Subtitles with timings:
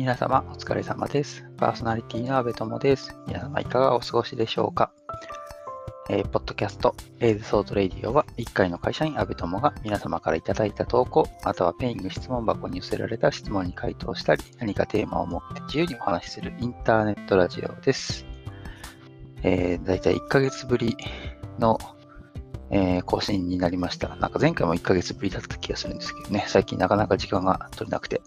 [0.00, 1.44] 皆様お疲れ様です。
[1.58, 3.18] パーソナリティの阿部友です。
[3.26, 4.90] 皆様いかがお過ごしでしょうか、
[6.08, 18.24] えーポッドキャスト、 A's Thought Radio は1回の会社員阿部友が皆様からいただいた投稿、または Peing 質問箱に寄せられた質問に回答したり、何かテーマを持って自由にお話しするインターネットラジオです。
[19.42, 20.96] えー、だいたい1ヶ月ぶり
[21.58, 21.78] の、
[22.70, 24.08] え更新になりました。
[24.16, 28.22] なんか前回も1ヶ月ぶりだった気がするんですけどね、最近なかなか時間が取れなくて、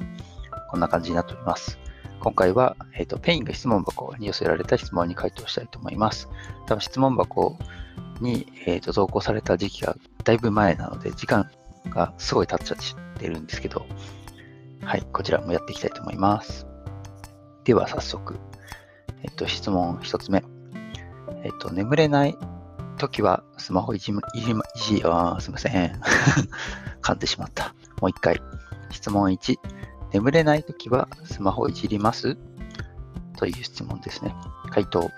[0.73, 1.77] こんな感じになっております。
[2.19, 6.29] 今回は、えっ、と、 Peing 質問箱に寄せられた質問に回答したいと思います。
[6.65, 7.59] 多分質問箱
[8.21, 11.47] に、えっと投稿された時期がだいぶ前なので、時間
[11.91, 13.85] がすごい経っちゃってるんですけど、
[14.81, 16.65] はい、こちらもやっていきたいと思います。
[17.65, 18.39] では早速、
[19.21, 20.43] えっ、と、質問一つ目。
[21.43, 22.35] えっ、と、眠れない
[22.97, 26.01] 時はスマホいじむいじま、いじ、あーすいません。
[27.03, 27.75] 噛んでしまった。
[28.01, 28.41] もう一回。
[28.89, 29.82] 質問1。
[30.13, 32.37] 眠れないときはスマホいじります？
[33.35, 34.33] という質問ですね。
[34.69, 35.09] 回答。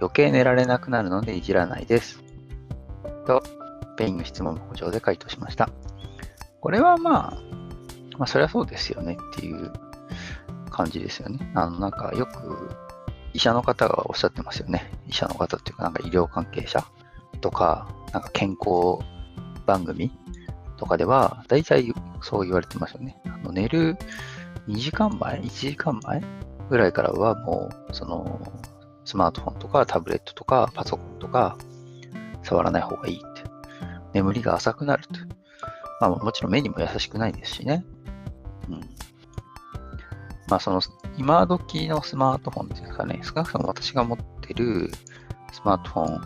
[0.00, 2.22] 余計寝られなくなるのでいじらないです。
[3.26, 3.42] と、
[3.96, 5.70] ペイング質問箱上で回答しました。
[6.60, 7.38] これはまあ、
[8.18, 9.72] まあそりゃそうですよねっていう
[10.70, 11.50] 感じですよね。
[11.54, 12.70] あの、なんかよく
[13.32, 14.92] 医者の方がおっしゃってますよね。
[15.08, 16.84] 医者の方っていうかなんか医療関係者
[17.40, 18.98] とか、なんか健康
[19.64, 20.12] 番組
[20.76, 23.16] とかでは、大体そう言われてますよね。
[23.42, 23.96] の寝る
[24.68, 26.22] 2時間前 ?1 時間前？
[26.70, 28.40] ぐらいからはもう、その、
[29.04, 31.58] スマートフォンとかタブレットとかパソコンとか
[32.42, 33.42] 触らない方がいいって。
[34.14, 35.14] 眠りが浅くなると。
[36.00, 37.84] まあもちろん目にも優しくないですしね。
[38.68, 38.80] うん。
[40.48, 40.80] まあその、
[41.16, 44.90] 今時のスマートフォンっていうんですかね、少なくとも私が持ってる
[45.52, 46.20] スマートフォン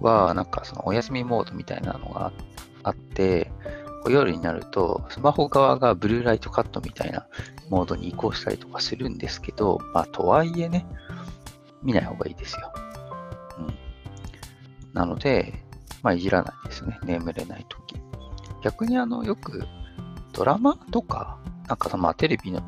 [0.00, 2.32] は、なんかそのお休みモードみたいなのが
[2.82, 3.50] あって、
[4.10, 7.26] 夜になると、スマホ側がブルーライトカットみたいな
[7.70, 10.86] モードに移行したりとかするんですけど、まあ、とはいえね、
[11.82, 12.72] 見ない方がいいですよ。
[13.58, 13.74] うん。
[14.92, 15.54] なので、
[16.02, 16.98] まあ、いじらないですね。
[17.04, 17.96] 眠れないとき。
[18.62, 19.66] 逆にあの、よく、
[20.32, 21.38] ドラマとか、
[21.68, 22.62] なんか、まあ、テレビの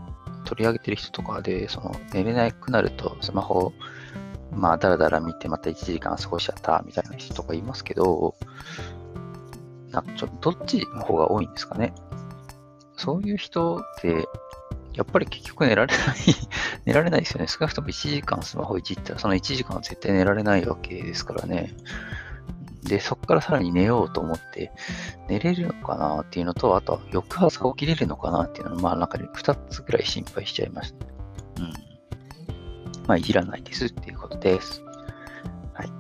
[0.45, 3.73] 取り上げてる人とかで、その、寝れなくなると、スマホ、
[4.53, 8.35] まあ、だらだら見て、また1時間過ごしちゃった、みたいな人とかいますけど、
[9.95, 11.93] なちょどっちの方が多いんですかね？
[12.97, 14.29] そういう人って、
[14.95, 16.17] やっぱり結局寝られない
[16.87, 17.49] 寝られないですよね。
[17.49, 21.75] 少なくとも1時間スマホいじったら、その1時間は絶対寝られないわけですからね。
[22.85, 24.71] で、そこからさらに寝ようと思って、
[25.29, 31.07] 寝れるのかなっていうのと、あとは翌朝起きれるのかなっていうのは、まあ中で2つぐらい心配しちゃいました。
[31.63, 31.73] うん。
[33.07, 34.83] まあ、いじらないですっていうことです。
[35.73, 35.91] はい。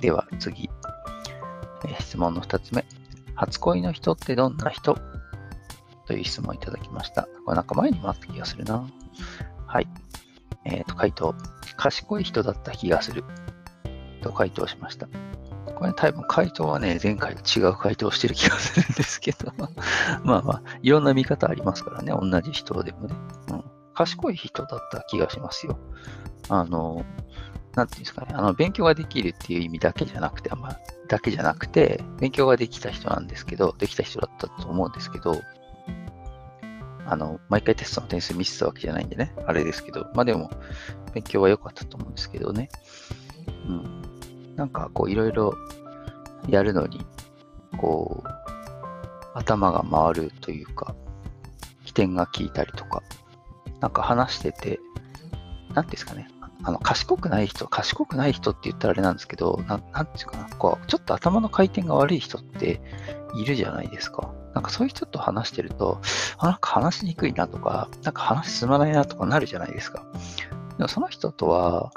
[0.00, 0.68] では次。
[1.84, 2.84] え質問の2つ目。
[3.34, 4.98] 初恋の人ってどんな人？
[6.06, 7.28] という質問をいただきました。
[7.44, 8.86] これなんか前にもあった気がするな。
[9.66, 9.88] はい。
[10.64, 11.34] えっ、と、回答。
[11.76, 13.24] 賢い人だった気がする。
[14.22, 15.08] と回答しました。
[15.74, 19.52] これ多分回答はね、前回と違う回答をしてる気がするんですけど、
[20.24, 23.16] まあまあ、いろんな見方ありますからね、同じ人でもね。
[23.48, 23.64] うん。
[23.94, 25.78] 賢い人だった気がしますよ。
[26.48, 27.04] あの、
[27.74, 30.76] なんていうんですかね、あの、勉強ができるっていう意味だけじゃなくて、あんま、
[31.08, 35.40] だけじゃなくて、勉強ができた人なんですけど、できた人だったと思うんですけど、
[37.06, 40.50] あの、毎回テストの点数見せたわけじゃないんでね、あれですけど、まあでも、
[41.14, 42.68] 勉強は良かったと思うんですけどね。
[43.68, 44.02] うん。
[44.56, 45.54] なんか、こう、いろいろ
[46.48, 47.04] やるのに、
[47.78, 48.28] こう、
[49.34, 50.94] 頭が回るというか、
[51.84, 53.02] 起点が効いたりとか、
[53.80, 54.80] なんか話してて、
[55.74, 56.28] なんていうんですかね、
[56.64, 62.80] あの、賢くない人、賢くない人って言ったらあれなんですけど、なんなんていうかな、こう、ちょっと頭の回転が悪い人って
[63.34, 64.32] いるじゃないですか。
[64.54, 66.00] なんかそういう人と話してると、
[66.38, 70.04] あ、なんか話しにくいなとか、なんか話進まないなとかなるじゃないですか。
[70.76, 71.90] でもその人とは、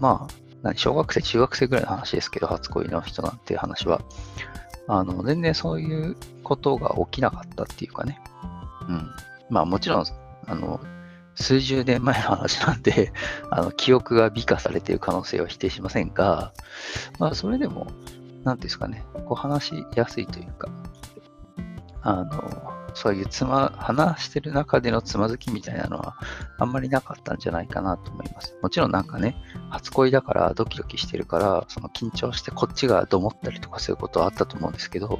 [0.00, 4.00] まあ、何小学生、中学生ぐらいの話ですけど、初恋の人なんていう話は、
[4.88, 8.20] あの、全然そういうことが起きなかったっていうかね。
[8.88, 9.10] うん。
[9.50, 10.04] まあもちろん、
[10.46, 10.80] あの、
[11.36, 13.12] 数十年前の話なんで、
[13.50, 16.52] あの、記憶が美化されている可能性は否定しませんが、
[17.18, 17.86] まあそれでも、
[18.44, 20.68] なんですかね、こう話しやすいというか、
[22.02, 26.16] あの、そういうつま、話してる中でのつまずきみたいなのは
[26.58, 28.56] あんまりなかったんじゃないかなと思います。
[28.62, 29.36] もちろんなんかね、
[29.68, 35.18] 初恋だからドキドキしてるから、その緊張してこっちがどもったりとかそういうことはあったと思うんですけど、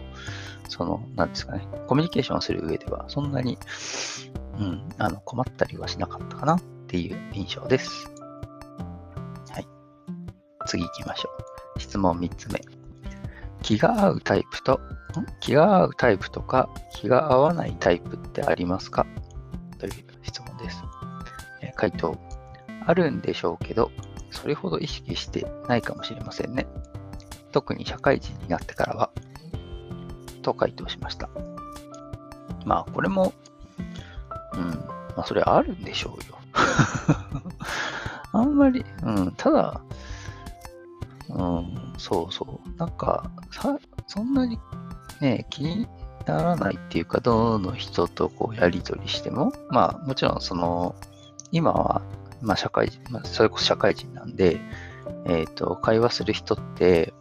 [0.70, 3.58] その、なんですかね、コミュニケーションをする上ではそんなに、
[4.58, 8.10] うん、あの困ったりはしなかったかなっていう印象です。
[9.50, 9.66] はい。
[10.66, 11.30] 次行きましょ
[11.76, 11.80] う。
[11.80, 12.60] 質問3つ目。
[13.62, 14.80] 気が合うタイプと、
[15.40, 19.06] 気が合うタイプとか気が合わないタイプってありますか？
[19.78, 19.92] という
[20.22, 20.82] 質問です。
[21.62, 22.16] え回答
[22.86, 23.90] あるんでしょうけど、
[24.30, 26.66] それほど意識してないかもしれませんね。
[27.52, 29.10] 特に社会人になってからは、
[30.42, 31.28] と回答しました。
[32.64, 33.32] まあ、これも、
[34.56, 34.70] うん、
[35.16, 36.38] まあ、それあるんでしょうよ。
[38.32, 39.80] あんまり、うん、ただ、
[41.28, 42.78] うん、そうそう。
[42.78, 44.58] なんか、さ、そんなに
[45.20, 45.88] ね、気に
[46.26, 50.94] ならないっていうか、どの人とこうやりとりしても、まあ、もちろんその、
[51.52, 52.02] 今は、
[52.42, 54.60] まあ社会人、まあ、それこそ社会人なんで、
[55.24, 57.14] えっ、ー、と、会話する人って、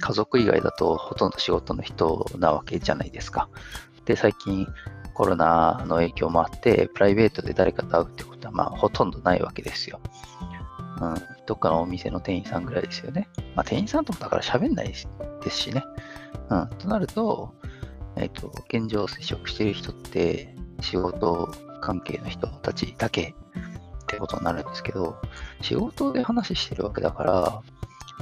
[0.00, 3.48] 家族以外だとほとんど仕事の人なわけじゃないですか。
[4.04, 4.66] で、最近
[5.14, 10.00] コロナの影響もあって、プライベートで誰かと会うってことは、まあ、ほとんどないわけですよ。
[11.00, 11.14] うん、
[11.46, 13.28] どっかのお店の店員さんぐらいですよね。
[13.56, 15.08] まあ、店員さんともだから喋んないです
[15.50, 15.82] しね。
[16.50, 17.54] うん、となると、
[18.16, 23.34] えっ、ー、と、現状接触してる人って、仕事関係の人たちだけ
[24.02, 25.16] ってことになるんですけど、
[25.60, 27.32] 仕事で話してるわけだから、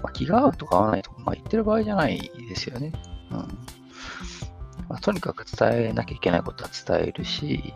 [0.02, 2.92] まあ、気が合うとか合わないとか、まあ、言ってる場合じゃないですよね。
[5.00, 7.72] とにかく伝えなきゃいけないことは伝えるし、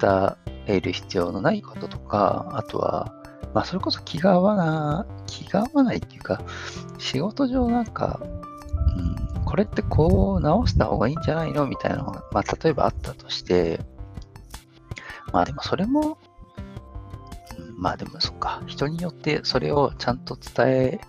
[0.00, 0.36] 伝
[0.66, 3.14] える必要のないこととか、あとは、
[3.54, 6.42] まあ、それこそ気が合わない、気が合わないっていうか、
[6.98, 8.20] 仕事上なんか、
[9.34, 11.66] うん、これってこう直した方がいいんじゃないの？
[11.66, 13.80] みたいなのが、まあ、例えばあったとして、
[15.32, 16.18] まあでもそれも、
[17.76, 21.00] まあでもそっか、人によってそれをちゃんと伝え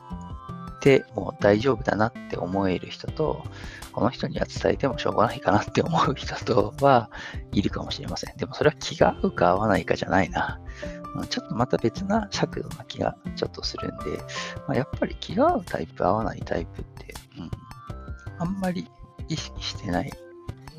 [0.81, 3.44] ても大丈夫だなって思える人と、
[3.94, 7.10] この人には伝えてもしょうがないかなって思う人とは
[7.54, 8.36] いるかもしれません。
[8.38, 10.60] でもそれは気が合うか合わないかじゃないな。
[11.30, 14.18] ちょっとまた別な尺度な気がちょっとするんで、
[14.68, 17.51] まあ、やっぱり気が合うタイプ、合わないタイプって、うん、
[18.39, 18.88] あんまり
[19.27, 20.12] 意識してない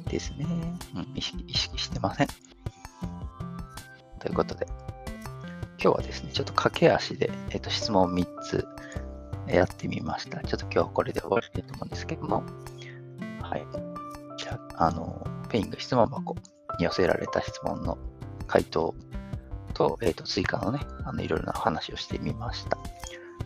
[0.08, 0.46] ですね。
[0.94, 2.26] うん、意識意識してません。
[4.20, 4.66] ということで、
[5.82, 8.66] 今日はですね、ちょっと駆け足で、えっ、と、質問3つ
[9.46, 10.40] やってみました。
[10.40, 12.44] ちょっと今日はこれで終わりたいと思うんですけども、
[13.42, 13.66] はい。
[14.38, 16.34] じゃあ、あの、ペイング質問箱
[16.78, 17.98] に寄せられた質問の
[18.46, 18.94] 回答
[19.74, 22.78] と、えっ、と、追加のね、あの、いろいろな話をしてみました。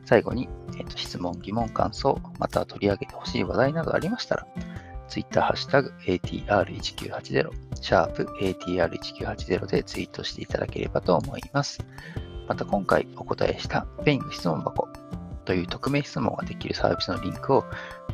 [0.04, 0.48] 最後に、
[0.78, 4.46] えっ、と、質問、疑問、感想、また取り上げてほしい話題などありましたら、
[5.08, 7.50] Twitter ハッシュタグ ATR1980、
[7.80, 11.80] シャープ ATR1980 でツイートしていただければと思います。
[12.48, 14.88] また今回お答えしたペイング質問箱
[15.46, 17.64] という匿名質問ができるサービスのリンクを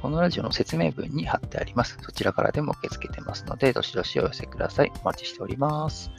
[0.01, 1.99] このラジオの説明文に貼ってあります。
[2.01, 4.93] そちらからでも受け付けてますので、どしどしお寄せください。
[5.03, 6.11] お待ちしております。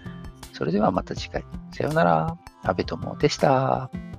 [0.51, 1.45] それではまた次回。
[1.71, 2.37] さようなら。
[2.63, 4.12] 安部友でした。